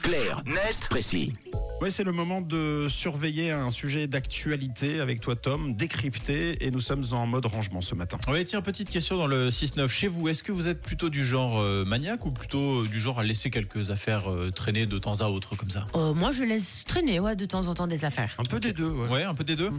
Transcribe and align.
Clair, 0.00 0.42
net, 0.46 0.88
précis. 0.88 1.34
Oui, 1.80 1.90
c'est 1.90 2.04
le 2.04 2.12
moment 2.12 2.40
de 2.40 2.86
surveiller 2.88 3.50
un 3.50 3.68
sujet 3.68 4.06
d'actualité 4.06 5.00
avec 5.00 5.20
toi, 5.20 5.34
Tom, 5.36 5.74
décrypté, 5.74 6.64
et 6.64 6.70
nous 6.70 6.80
sommes 6.80 7.04
en 7.12 7.26
mode 7.26 7.44
rangement 7.44 7.82
ce 7.82 7.94
matin. 7.94 8.16
Oui, 8.28 8.42
tiens, 8.44 8.62
petite 8.62 8.88
question 8.88 9.18
dans 9.18 9.26
le 9.26 9.50
6-9. 9.50 9.88
Chez 9.88 10.08
vous, 10.08 10.28
est-ce 10.28 10.42
que 10.42 10.52
vous 10.52 10.68
êtes 10.68 10.80
plutôt 10.80 11.10
du 11.10 11.26
genre 11.26 11.60
euh, 11.60 11.84
maniaque 11.84 12.24
ou 12.24 12.30
plutôt 12.30 12.82
euh, 12.82 12.86
du 12.86 12.98
genre 13.00 13.18
à 13.18 13.24
laisser 13.24 13.50
quelques 13.50 13.90
affaires 13.90 14.30
euh, 14.30 14.50
traîner 14.50 14.86
de 14.86 14.98
temps 14.98 15.20
à 15.20 15.28
autre 15.28 15.56
comme 15.56 15.68
ça? 15.68 15.84
Euh, 15.94 16.14
moi, 16.14 16.30
je 16.30 16.44
laisse 16.44 16.84
traîner 16.86 17.18
ouais, 17.20 17.36
de 17.36 17.44
temps 17.44 17.66
en 17.66 17.74
temps 17.74 17.88
des 17.88 18.04
affaires. 18.06 18.34
Un 18.38 18.44
peu 18.44 18.60
des 18.60 18.72
deux, 18.72 18.88
ouais. 18.88 19.08
Ouais, 19.08 19.22
un 19.24 19.34
peu 19.34 19.44
des 19.44 19.56
deux. 19.56 19.70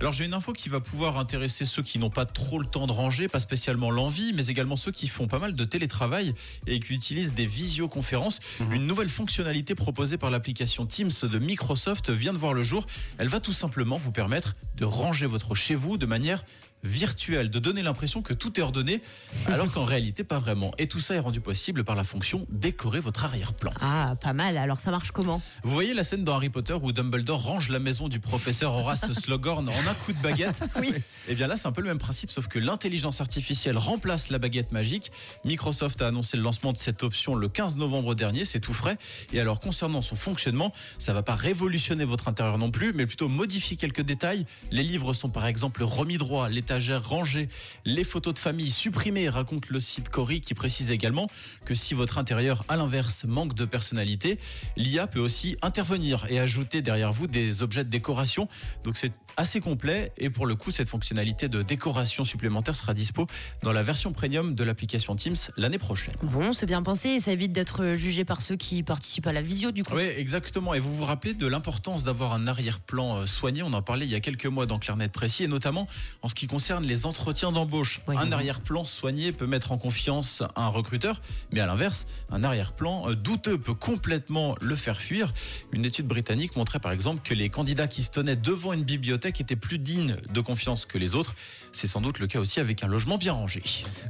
Alors 0.00 0.12
j'ai 0.12 0.24
une 0.24 0.34
info 0.34 0.52
qui 0.52 0.68
va 0.68 0.80
pouvoir 0.80 1.18
intéresser 1.18 1.64
ceux 1.66 1.82
qui 1.82 1.98
n'ont 1.98 2.10
pas 2.10 2.24
trop 2.26 2.58
le 2.58 2.66
temps 2.66 2.86
de 2.86 2.92
ranger, 2.92 3.28
pas 3.28 3.40
spécialement 3.40 3.90
l'envie, 3.90 4.32
mais 4.34 4.46
également 4.46 4.76
ceux 4.76 4.92
qui 4.92 5.08
font 5.08 5.26
pas 5.26 5.40
mal 5.40 5.54
de 5.54 5.64
télétravail 5.64 6.32
et 6.66 6.78
qui 6.80 6.94
utilisent 6.94 7.34
des 7.34 7.46
visioconférences. 7.46 8.38
Une 8.70 8.86
nouvelle 8.86 9.08
fonctionnalité 9.10 9.74
proposée 9.74 10.16
par 10.16 10.30
l'application 10.30 10.86
Teams 10.86 11.10
de 11.22 11.39
Microsoft 11.40 12.10
vient 12.10 12.32
de 12.32 12.38
voir 12.38 12.54
le 12.54 12.62
jour. 12.62 12.86
Elle 13.18 13.28
va 13.28 13.40
tout 13.40 13.52
simplement 13.52 13.96
vous 13.96 14.12
permettre 14.12 14.54
de 14.76 14.84
ranger 14.84 15.26
votre 15.26 15.54
chez 15.54 15.74
vous 15.74 15.98
de 15.98 16.06
manière 16.06 16.44
virtuelle, 16.82 17.50
de 17.50 17.58
donner 17.58 17.82
l'impression 17.82 18.22
que 18.22 18.32
tout 18.32 18.58
est 18.58 18.62
ordonné, 18.62 19.02
alors 19.46 19.70
qu'en 19.70 19.84
réalité 19.84 20.24
pas 20.24 20.38
vraiment. 20.38 20.72
Et 20.78 20.86
tout 20.86 20.98
ça 20.98 21.14
est 21.14 21.18
rendu 21.18 21.40
possible 21.40 21.84
par 21.84 21.94
la 21.94 22.04
fonction 22.04 22.46
décorer 22.50 23.00
votre 23.00 23.24
arrière-plan. 23.24 23.72
Ah, 23.80 24.14
pas 24.20 24.32
mal. 24.32 24.56
Alors, 24.56 24.80
ça 24.80 24.90
marche 24.90 25.10
comment? 25.10 25.42
Vous 25.62 25.70
voyez 25.70 25.94
la 25.94 26.04
scène 26.04 26.24
dans 26.24 26.34
Harry 26.34 26.48
Potter 26.48 26.74
où 26.80 26.92
Dumbledore 26.92 27.42
range 27.42 27.68
la 27.68 27.78
maison 27.78 28.08
du 28.08 28.20
professeur 28.20 28.74
Horace 28.74 29.12
Slughorn 29.12 29.68
en 29.68 29.72
un 29.72 29.94
coup 29.94 30.12
de 30.12 30.22
baguette? 30.22 30.62
Oui. 30.78 30.94
Eh 31.28 31.34
bien 31.34 31.46
là, 31.46 31.56
c'est 31.56 31.68
un 31.68 31.72
peu 31.72 31.82
le 31.82 31.88
même 31.88 31.98
principe, 31.98 32.30
sauf 32.30 32.46
que 32.48 32.58
l'intelligence 32.58 33.20
artificielle 33.20 33.76
remplace 33.76 34.30
la 34.30 34.38
baguette 34.38 34.72
magique. 34.72 35.12
Microsoft 35.44 36.00
a 36.02 36.08
annoncé 36.08 36.36
le 36.36 36.42
lancement 36.42 36.72
de 36.72 36.78
cette 36.78 37.02
option 37.02 37.34
le 37.34 37.48
15 37.48 37.76
novembre 37.76 38.14
dernier, 38.14 38.44
c'est 38.44 38.60
tout 38.60 38.72
frais. 38.72 38.96
Et 39.32 39.40
alors, 39.40 39.60
concernant 39.60 40.02
son 40.02 40.16
fonctionnement, 40.16 40.72
ça 40.98 41.12
va 41.12 41.22
pas 41.22 41.29
révolutionner 41.34 42.04
votre 42.04 42.28
intérieur 42.28 42.58
non 42.58 42.70
plus, 42.70 42.92
mais 42.92 43.06
plutôt 43.06 43.28
modifier 43.28 43.76
quelques 43.76 44.02
détails. 44.02 44.46
Les 44.70 44.82
livres 44.82 45.12
sont 45.14 45.28
par 45.28 45.46
exemple 45.46 45.82
remis 45.82 46.18
droit, 46.18 46.48
l'étagère 46.48 47.08
rangée, 47.08 47.48
les 47.84 48.04
photos 48.04 48.34
de 48.34 48.38
famille 48.38 48.70
supprimées, 48.70 49.28
raconte 49.28 49.70
le 49.70 49.80
site 49.80 50.08
Cori 50.08 50.40
qui 50.40 50.54
précise 50.54 50.90
également 50.90 51.28
que 51.64 51.74
si 51.74 51.94
votre 51.94 52.18
intérieur, 52.18 52.64
à 52.68 52.76
l'inverse, 52.76 53.24
manque 53.24 53.54
de 53.54 53.64
personnalité, 53.64 54.38
l'IA 54.76 55.06
peut 55.06 55.20
aussi 55.20 55.56
intervenir 55.62 56.26
et 56.28 56.38
ajouter 56.38 56.82
derrière 56.82 57.12
vous 57.12 57.26
des 57.26 57.62
objets 57.62 57.84
de 57.84 57.90
décoration. 57.90 58.48
Donc 58.84 58.96
c'est 58.96 59.12
assez 59.36 59.60
complet 59.60 60.12
et 60.18 60.30
pour 60.30 60.46
le 60.46 60.54
coup, 60.54 60.70
cette 60.70 60.88
fonctionnalité 60.88 61.48
de 61.48 61.62
décoration 61.62 62.24
supplémentaire 62.24 62.76
sera 62.76 62.94
dispo 62.94 63.26
dans 63.62 63.72
la 63.72 63.82
version 63.82 64.12
premium 64.12 64.54
de 64.54 64.64
l'application 64.64 65.16
Teams 65.16 65.36
l'année 65.56 65.78
prochaine. 65.78 66.14
Bon, 66.22 66.52
c'est 66.52 66.66
bien 66.66 66.82
pensé 66.82 67.10
et 67.10 67.20
ça 67.20 67.32
évite 67.32 67.52
d'être 67.52 67.94
jugé 67.94 68.24
par 68.24 68.40
ceux 68.40 68.56
qui 68.56 68.82
participent 68.82 69.26
à 69.26 69.32
la 69.32 69.42
visio, 69.42 69.70
du 69.70 69.84
coup. 69.84 69.94
Oui, 69.94 70.08
exactement. 70.16 70.74
Et 70.74 70.80
vous 70.80 70.94
vous 70.94 71.04
rappelez 71.04 71.19
de 71.20 71.46
l'importance 71.46 72.02
d'avoir 72.02 72.32
un 72.32 72.46
arrière-plan 72.46 73.18
euh, 73.18 73.26
soigné. 73.26 73.62
On 73.62 73.74
en 73.74 73.82
parlait 73.82 74.06
il 74.06 74.10
y 74.10 74.14
a 74.14 74.20
quelques 74.20 74.46
mois 74.46 74.64
dans 74.64 74.78
Clarnet 74.78 75.08
Précis, 75.08 75.44
et 75.44 75.48
notamment 75.48 75.86
en 76.22 76.30
ce 76.30 76.34
qui 76.34 76.46
concerne 76.46 76.86
les 76.86 77.04
entretiens 77.04 77.52
d'embauche. 77.52 78.00
Oui. 78.08 78.16
Un 78.18 78.32
arrière-plan 78.32 78.86
soigné 78.86 79.30
peut 79.30 79.46
mettre 79.46 79.70
en 79.72 79.76
confiance 79.76 80.42
un 80.56 80.68
recruteur, 80.68 81.20
mais 81.52 81.60
à 81.60 81.66
l'inverse, 81.66 82.06
un 82.30 82.42
arrière-plan 82.42 83.10
euh, 83.10 83.14
douteux 83.14 83.58
peut 83.58 83.74
complètement 83.74 84.56
le 84.62 84.74
faire 84.74 84.98
fuir. 84.98 85.34
Une 85.72 85.84
étude 85.84 86.06
britannique 86.06 86.56
montrait 86.56 86.80
par 86.80 86.92
exemple 86.92 87.20
que 87.22 87.34
les 87.34 87.50
candidats 87.50 87.86
qui 87.86 88.02
se 88.02 88.10
tenaient 88.10 88.36
devant 88.36 88.72
une 88.72 88.84
bibliothèque 88.84 89.42
étaient 89.42 89.56
plus 89.56 89.78
dignes 89.78 90.16
de 90.32 90.40
confiance 90.40 90.86
que 90.86 90.96
les 90.96 91.14
autres. 91.14 91.34
C'est 91.72 91.86
sans 91.86 92.00
doute 92.00 92.18
le 92.18 92.26
cas 92.26 92.40
aussi 92.40 92.60
avec 92.60 92.82
un 92.82 92.88
logement 92.88 93.18
bien 93.18 93.32
rangé. 93.32 93.62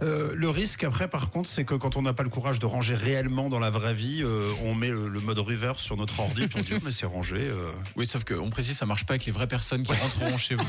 Euh, 0.03 0.33
le 0.35 0.49
risque, 0.49 0.85
après, 0.85 1.09
par 1.09 1.29
contre, 1.31 1.49
c'est 1.49 1.65
que 1.65 1.75
quand 1.75 1.97
on 1.97 2.03
n'a 2.03 2.13
pas 2.13 2.23
le 2.23 2.31
courage 2.31 2.59
de 2.61 2.67
ranger 2.67 2.95
réellement 2.95 3.49
dans 3.49 3.59
la 3.59 3.71
vraie 3.71 3.95
vie, 3.95 4.23
euh, 4.23 4.51
on 4.65 4.75
met 4.75 4.91
le, 4.91 5.09
le 5.09 5.21
mode 5.21 5.39
reverse 5.39 5.83
sur 5.83 5.97
notre 5.97 6.21
ordi, 6.21 6.47
puis 6.47 6.61
on 6.61 6.63
dit, 6.63 6.81
mais 6.85 6.91
c'est 7.01 7.07
rangé, 7.07 7.37
euh, 7.39 7.73
Oui, 7.97 8.07
sauf 8.07 8.25
qu'on 8.25 8.51
précise, 8.51 8.77
ça 8.77 8.85
marche 8.85 9.07
pas 9.07 9.15
avec 9.15 9.25
les 9.25 9.33
vraies 9.33 9.47
personnes 9.47 9.83
qui 9.85 9.93
rentreront 9.93 10.37
chez 10.37 10.55
vous. 10.55 10.67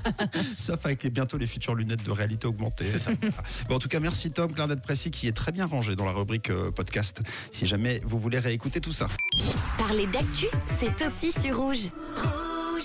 sauf 0.56 0.84
avec 0.84 1.02
les, 1.02 1.10
bientôt 1.10 1.38
les 1.38 1.46
futures 1.46 1.74
lunettes 1.74 2.04
de 2.04 2.10
réalité 2.10 2.46
augmentée. 2.46 2.86
C'est 2.86 2.98
ça. 2.98 3.12
Bon, 3.68 3.76
en 3.76 3.78
tout 3.78 3.88
cas, 3.88 3.98
merci 3.98 4.30
Tom, 4.30 4.52
Clarnet 4.52 4.76
Précis, 4.76 5.10
qui 5.10 5.26
est 5.26 5.32
très 5.32 5.52
bien 5.52 5.64
rangé 5.64 5.96
dans 5.96 6.04
la 6.04 6.12
rubrique 6.12 6.50
euh, 6.50 6.70
podcast, 6.70 7.22
si 7.50 7.66
jamais 7.66 8.02
vous 8.04 8.18
voulez 8.18 8.38
réécouter 8.38 8.80
tout 8.80 8.92
ça. 8.92 9.06
Parler 9.78 10.06
d'actu, 10.06 10.46
c'est 10.78 11.02
aussi 11.02 11.32
sur 11.32 11.56
rouge. 11.56 11.88